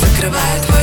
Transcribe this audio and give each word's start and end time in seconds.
Закрывает 0.00 0.73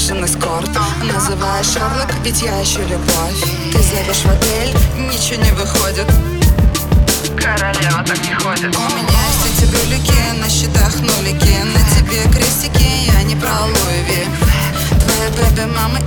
бешеный 0.00 0.28
скорт. 0.28 0.70
Называешь 1.02 1.76
облак, 1.76 2.14
ведь 2.24 2.40
я 2.40 2.58
еще 2.58 2.80
любовь. 2.84 3.40
Ты 3.70 3.82
зовешь 3.82 4.22
в 4.24 4.30
отель, 4.30 4.74
ничего 4.96 5.42
не 5.42 5.50
выходит. 5.52 6.06
Королева 7.36 8.02
так 8.06 8.18
не 8.24 8.34
ходит. 8.34 8.74
У 8.76 8.96
меня 8.96 9.20
есть 9.28 9.58
эти 9.58 9.70
брюлики, 9.70 10.40
на 10.40 10.48
счетах 10.48 10.94
нулики. 11.00 11.54
На 11.74 11.80
тебе 11.94 12.22
крестики, 12.32 13.10
я 13.12 13.22
не 13.24 13.36
про 13.36 13.50
Луи 13.66 14.26
Твоя 15.00 15.30
бэби, 15.36 15.66
мама 15.66 15.98